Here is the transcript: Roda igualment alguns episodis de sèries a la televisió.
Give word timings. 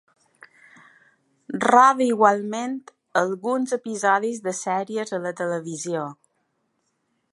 Roda 1.65 2.03
igualment 2.13 2.75
alguns 3.21 3.77
episodis 3.79 4.41
de 4.49 4.57
sèries 4.61 5.15
a 5.19 5.21
la 5.27 5.35
televisió. 5.43 6.09